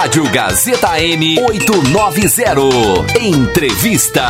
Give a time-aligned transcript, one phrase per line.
[0.00, 3.20] Rádio Gazeta M 890.
[3.20, 4.22] Entrevista.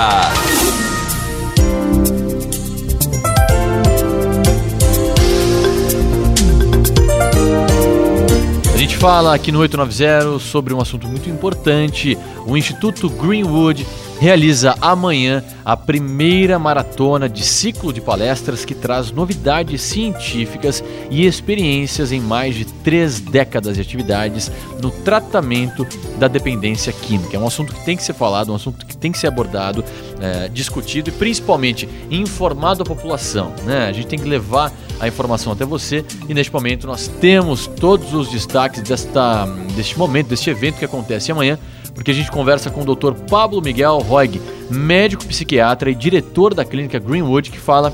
[8.75, 12.19] A gente fala aqui no 890 sobre um assunto muito importante.
[12.45, 13.87] O Instituto Greenwood
[14.21, 22.13] realiza amanhã a primeira maratona de ciclo de palestras que traz novidades científicas e experiências
[22.13, 24.53] em mais de três décadas de atividades
[24.83, 25.87] no tratamento
[26.19, 27.35] da dependência química.
[27.35, 29.83] É um assunto que tem que ser falado, um assunto que tem que ser abordado,
[30.21, 33.55] é, discutido e principalmente informado a população.
[33.65, 33.89] Né?
[33.89, 38.13] A gente tem que levar a informação até você e neste momento nós temos todos
[38.13, 41.59] os destaques desta, deste momento, deste evento que acontece amanhã
[41.95, 43.13] porque a gente conversa com o Dr.
[43.29, 44.41] Pablo Miguel Roig,
[44.71, 47.93] médico psiquiatra e diretor da clínica Greenwood, que fala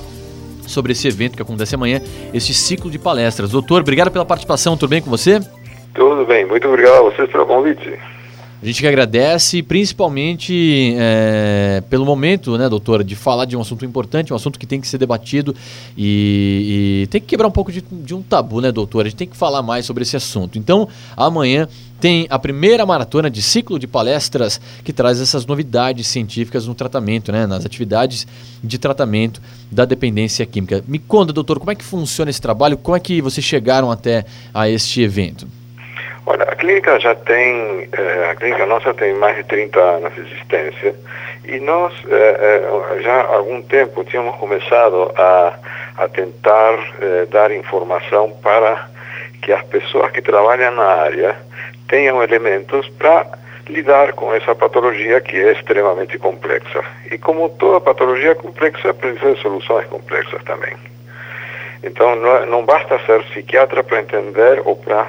[0.66, 2.00] sobre esse evento que acontece amanhã,
[2.34, 3.50] este ciclo de palestras.
[3.50, 5.40] Doutor, obrigado pela participação, tudo bem com você?
[5.94, 7.98] Tudo bem, muito obrigado a vocês pelo convite.
[8.66, 13.84] A gente que agradece, principalmente é, pelo momento, né, doutora, de falar de um assunto
[13.84, 15.54] importante, um assunto que tem que ser debatido
[15.96, 19.06] e, e tem que quebrar um pouco de, de, um tabu, né, doutora?
[19.06, 20.58] A gente tem que falar mais sobre esse assunto.
[20.58, 21.68] Então, amanhã
[22.00, 27.30] tem a primeira maratona de ciclo de palestras que traz essas novidades científicas no tratamento,
[27.30, 28.26] né, nas atividades
[28.64, 30.82] de tratamento da dependência química.
[30.88, 32.76] Me conta, doutor, como é que funciona esse trabalho?
[32.76, 35.46] Como é que vocês chegaram até a este evento?
[36.26, 40.22] Olha, a clínica já tem, eh, a clínica nossa tem mais de 30 anos de
[40.22, 40.94] existência
[41.44, 45.54] e nós eh, já há algum tempo tínhamos começado a,
[45.96, 46.76] a tentar
[47.30, 48.88] dar informação para
[49.40, 51.36] que as pessoas que trabalham na área
[51.88, 53.26] tenham elementos para
[53.68, 56.82] lidar com essa patologia que é extremamente complexa.
[57.10, 60.74] E como toda patologia complexa, precisa de soluções complexas também.
[61.82, 65.06] Então, não, não basta ser psiquiatra para entender ou para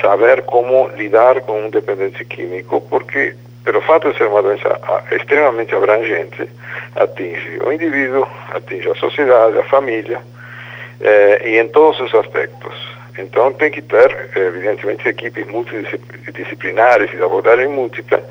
[0.00, 5.02] saber como lidar com um dependente químico, porque, pelo fato de ser uma doença ah,
[5.12, 6.48] extremamente abrangente,
[6.96, 10.20] atinge o indivíduo, atinge a sociedade, a família,
[11.00, 12.74] eh, e em todos os aspectos.
[13.18, 18.22] Então tem que ter, evidentemente, equipes multidisciplinares e de abordagem múltipla,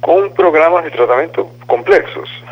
[0.00, 2.43] com programas de tratamento complexos.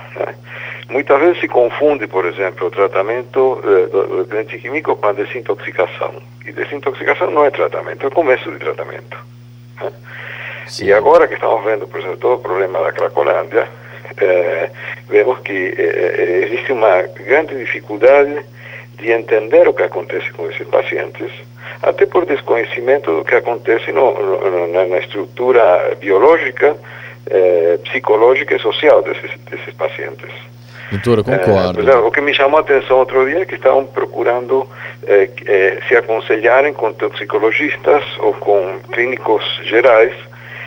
[0.92, 6.12] Muitas vezes se confunde, por exemplo, o tratamento eh, do dependente químico com a desintoxicação.
[6.44, 9.16] E desintoxicação não é tratamento, é começo de tratamento.
[9.80, 9.90] Né?
[10.82, 13.66] E agora que estamos vendo, por exemplo, todo o problema da Cracolândia,
[14.20, 14.70] eh,
[15.08, 18.44] vemos que eh, existe uma grande dificuldade
[18.98, 21.32] de entender o que acontece com esses pacientes,
[21.80, 26.76] até por desconhecimento do que acontece no, no, na, na, estrutura biológica,
[27.30, 30.52] eh, psicológica e social desses, desses pacientes.
[30.92, 31.90] Doutora, concordo.
[31.90, 34.68] É, o que me chamou a atenção outro dia é que estavam procurando
[35.88, 40.12] se aconselharem com toxicologistas ou com clínicos gerais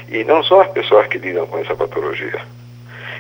[0.09, 2.39] e não são as pessoas que lidam com essa patologia.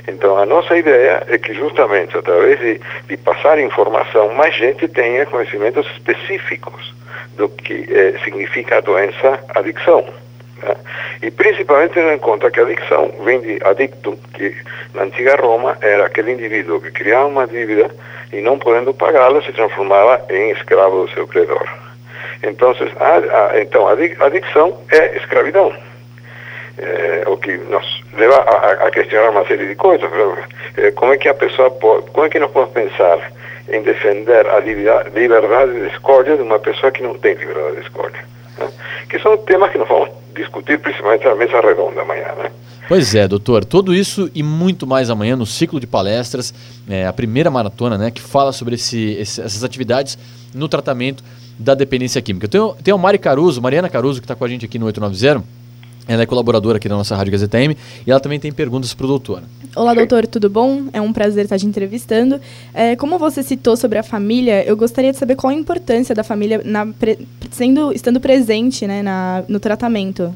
[0.07, 5.25] Então, a nossa ideia é que justamente através de, de passar informação, mais gente tenha
[5.25, 6.93] conhecimentos específicos
[7.37, 7.85] do que
[8.23, 10.05] significa a doença adicção.
[10.65, 10.75] Né?
[11.21, 14.55] E principalmente tendo em conta que a adicção vem de adictum, que
[14.93, 17.89] na antiga Roma era aquele indivíduo que criava uma dívida
[18.33, 21.67] e não podendo pagá-la se transformava em escravo do seu credor.
[22.43, 25.73] Então, a, a, então, a adicção é escravidão.
[26.77, 30.09] É, o que nos leva a, a, questionar uma série de coisas.
[30.75, 33.31] É, como é que a pessoa pode, como é que nós podemos pensar
[33.69, 38.34] em defender a liberdade de escolha de uma pessoa que não tem liberdade de escolha?
[39.09, 42.51] Que são temas que nós vamos discutir principalmente na mesa redonda amanhã, né?
[42.87, 43.65] Pois é, doutor.
[43.65, 46.53] Tudo isso e muito mais amanhã no ciclo de palestras,
[46.87, 50.17] é, a primeira maratona, né, que fala sobre esse, esse, essas atividades
[50.53, 51.23] no tratamento
[51.57, 52.47] da dependência química.
[52.47, 55.43] Tem, tem a Mari Caruso, Mariana Caruso, que está com a gente aqui no 890.
[56.07, 59.05] Ela é colaboradora aqui da nossa Rádio Gazeta M e ela também tem perguntas para
[59.05, 59.41] o doutor.
[59.75, 60.83] Olá, doutor, tudo bom?
[60.93, 62.39] É um prazer estar te entrevistando.
[62.73, 66.23] É, como você citou sobre a família, eu gostaria de saber qual a importância da
[66.23, 66.87] família na,
[67.51, 70.33] sendo, estando presente né, na, no tratamento.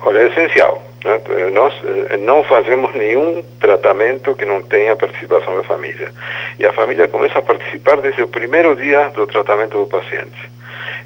[0.00, 0.82] Olha, é essencial.
[1.04, 1.20] Né?
[1.52, 6.12] Nós eh, não fazemos nenhum tratamento que não tenha participação da família.
[6.58, 10.50] E a família começa a participar desde o primeiro dia do tratamento do paciente.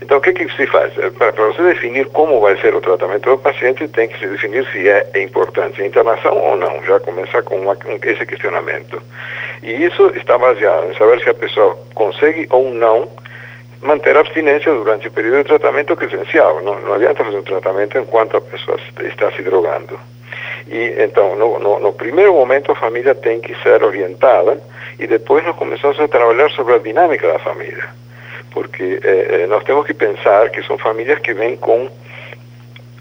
[0.03, 0.97] Então, o que, que se faz?
[0.99, 4.67] Eh, Para você definir como vai ser o tratamento do paciente, tem que se definir
[4.71, 6.83] se é importante a internação ou não.
[6.85, 9.01] Já começa com uma, esse questionamento.
[9.63, 13.09] E isso está baseado em saber se a pessoa consegue ou não
[13.81, 16.63] manter a abstinência durante o período de tratamento, que é essencial.
[16.63, 19.99] Não, não adianta fazer um tratamento enquanto a pessoa está se drogando.
[20.69, 24.61] E então, no, no, no, primeiro momento, a família tem que ser orientada
[24.99, 28.06] e depois nós começamos a trabalhar sobre a dinâmica da família
[28.57, 31.91] porque eh, eh, nós temos que pensar que são famílias que vêm com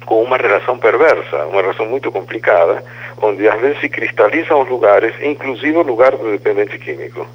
[0.06, 2.84] com uma relação perversa, uma relação muito complicada,
[3.22, 7.26] onde às vezes se cristalizam os lugares, inclusive o lugar do dependente químico.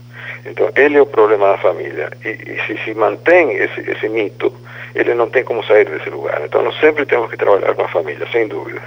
[0.44, 2.11] Então, ele é o problema da família.
[2.22, 4.52] E, e se se mantém esse, esse mito,
[4.94, 6.43] ele não tem como sair desse lugar.
[6.44, 8.82] Então, nós sempre temos que trabalhar com a família, sem dúvida.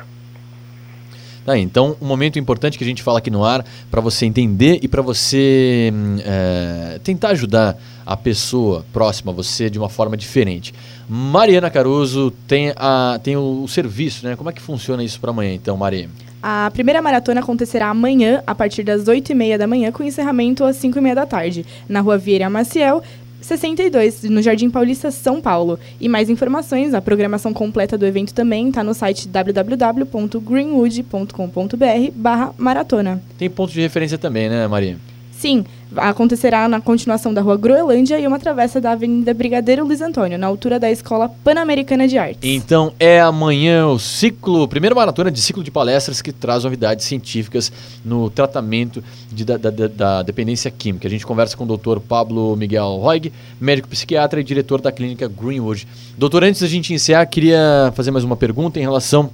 [1.46, 4.80] Ah, então, um momento importante que a gente fala aqui no ar para você entender
[4.82, 5.92] e para você
[6.26, 10.74] é, tentar ajudar a pessoa próxima a você de uma forma diferente.
[11.08, 14.36] Mariana Caruso tem, a, tem o, o serviço, né?
[14.36, 16.10] Como é que funciona isso para amanhã, então, Maria?
[16.42, 21.16] A primeira maratona acontecerá amanhã, a partir das 8h30 da manhã, com encerramento às 5h30
[21.16, 23.02] da tarde, na rua Vieira Maciel,
[23.44, 25.80] 62, no Jardim Paulista, São Paulo.
[26.00, 33.22] E mais informações, a programação completa do evento também está no site www.greenwood.com.br barra maratona.
[33.38, 34.98] Tem ponto de referência também, né, Maria?
[35.38, 35.66] Sim,
[35.96, 40.48] acontecerá na continuação da Rua Groenlândia e uma travessa da Avenida Brigadeiro Luiz Antônio, na
[40.48, 42.40] altura da Escola Pan-Americana de Artes.
[42.42, 47.72] Então é amanhã o ciclo, primeira maratona de ciclo de palestras que traz novidades científicas
[48.06, 51.08] no tratamento de, da, da, da, dependência química.
[51.08, 55.28] A gente conversa com o doutor Pablo Miguel Roig, médico psiquiatra e diretor da clínica
[55.28, 55.88] Greenwood.
[56.18, 59.30] Doutor, antes da gente encerrar, queria fazer mais uma pergunta em relação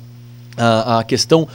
[0.57, 1.47] à, à questão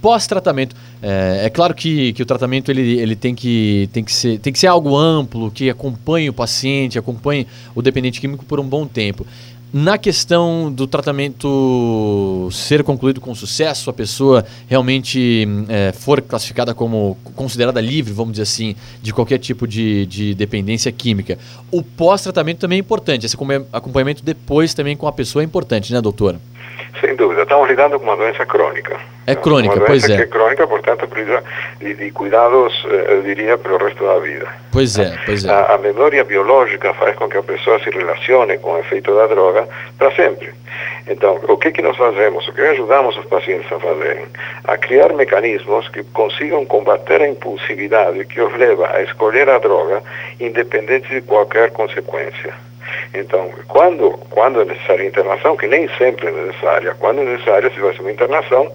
[0.00, 0.74] pós-tratamento.
[1.02, 4.52] É, é, claro que, que o tratamento ele, ele tem, que, tem, que ser, tem
[4.52, 8.86] que ser algo amplo, que acompanhe o paciente, acompanhe o dependente químico por um bom
[8.86, 9.26] tempo.
[9.72, 17.16] Na questão do tratamento ser concluído com sucesso, a pessoa realmente é, for classificada como
[17.36, 21.38] considerada livre, vamos dizer assim, de qualquer tipo de, de dependência química.
[21.70, 23.36] O pós-tratamento também é importante, esse
[23.72, 26.40] acompanhamento depois também com a pessoa é importante, né, doutora?
[27.00, 28.96] Sem dúvida, estamos lidando com uma doença crônica.
[29.26, 30.16] É crônica, uma pois é.
[30.16, 31.42] que é crônica, portanto, precisa
[31.78, 34.48] de, de cuidados, eh, eu diria, para o resto da vida.
[34.72, 35.50] Pois é, pois é.
[35.50, 39.26] A, a memória biológica faz com que a pessoa se relacione com o efeito da
[39.26, 39.68] droga
[39.98, 40.52] para sempre.
[41.06, 42.46] Então, o que, que nós fazemos?
[42.48, 44.26] O que ajudamos os pacientes a fazerem?
[44.64, 50.02] A criar mecanismos que consigam combater a impulsividade que os leva a escolher a droga,
[50.38, 52.54] independente de qualquer consequência.
[53.14, 57.80] Então, quando, quando é necessária internação, que nem sempre é necessária, quando é necessária se
[57.80, 58.70] faz uma internação,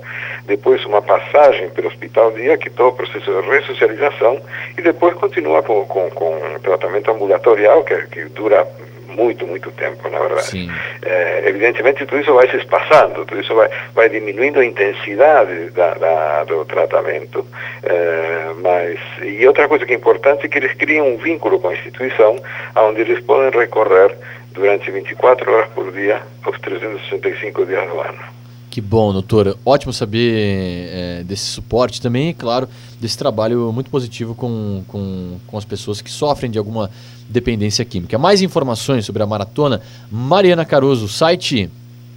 [0.45, 4.41] depois uma passagem pelo hospital dia, que todo o processo de ressocialização,
[4.77, 8.67] e depois continua com, com, com tratamento ambulatorial, que, que dura
[9.15, 10.69] muito, muito tempo, na verdade.
[11.01, 15.93] É, evidentemente, tudo isso vai se espaçando, tudo isso vai, vai diminuindo a intensidade da,
[15.93, 17.45] da do tratamento.
[17.83, 21.69] É, mas, e outra coisa que é importante é que eles criam um vínculo com
[21.69, 22.35] a instituição,
[22.75, 24.15] onde eles podem recorrer
[24.51, 28.35] durante 24 horas por dia, os 365 dias do ano.
[28.75, 29.55] Que bom, doutora.
[29.65, 32.67] Ótimo saber é, desse suporte também, e claro,
[32.99, 36.91] desse trabalho muito positivo com, com, com as pessoas que sofrem de alguma
[37.29, 38.17] dependência química.
[38.17, 39.81] Mais informações sobre a maratona,
[40.11, 41.69] Mariana Caruso, site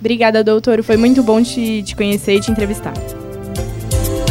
[0.00, 0.82] Obrigada, doutor.
[0.82, 2.94] Foi muito bom te, te conhecer e te entrevistar.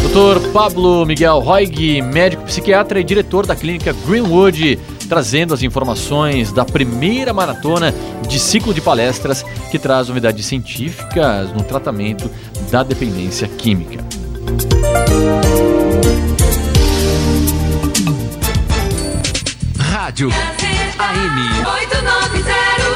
[0.01, 6.65] Doutor Pablo Miguel Roig, médico psiquiatra e diretor da clínica Greenwood, trazendo as informações da
[6.65, 7.93] primeira maratona
[8.27, 12.29] de ciclo de palestras que traz novidades científicas no tratamento
[12.71, 14.03] da dependência química.
[19.77, 20.29] Rádio
[20.97, 22.88] AM 890